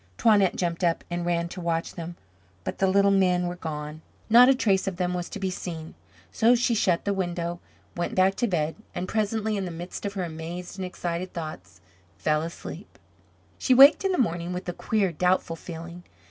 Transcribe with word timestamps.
Toinette 0.17 0.55
jumped 0.55 0.83
up 0.83 1.03
and 1.11 1.27
ran 1.27 1.47
to 1.49 1.61
watch 1.61 1.93
them 1.93 2.15
but 2.63 2.79
the 2.79 2.87
little 2.87 3.11
men 3.11 3.45
were 3.45 3.55
gone 3.55 4.01
not 4.31 4.49
a 4.49 4.55
trace 4.55 4.87
of 4.87 4.97
them 4.97 5.13
was 5.13 5.29
to 5.29 5.37
be 5.37 5.51
seen; 5.51 5.93
so 6.31 6.55
she 6.55 6.73
shut 6.73 7.05
the 7.05 7.13
window, 7.13 7.59
went 7.95 8.15
back 8.15 8.33
to 8.33 8.47
bed 8.47 8.73
and 8.95 9.07
presently 9.07 9.55
in 9.55 9.65
the 9.65 9.69
midst 9.69 10.03
of 10.03 10.13
her 10.13 10.23
amazed 10.23 10.79
and 10.79 10.87
excited 10.87 11.33
thoughts 11.33 11.81
fell 12.17 12.41
asleep. 12.41 12.97
She 13.59 13.75
waked 13.75 14.03
in 14.03 14.11
the 14.11 14.17
morning, 14.17 14.53
with 14.53 14.67
a 14.67 14.73
queer, 14.73 15.11
doubtful 15.11 15.55
feeling. 15.55 16.01